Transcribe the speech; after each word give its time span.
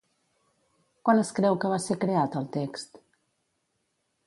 Quan 1.09 1.21
es 1.25 1.29
creu 1.41 1.59
que 1.65 1.71
va 1.75 1.79
ser 1.85 1.99
creat 2.07 2.39
el 2.41 2.49
text? 2.59 3.01